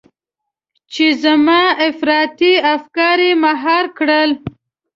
[0.93, 4.31] چې زما افراطي افکار يې مهار کړل.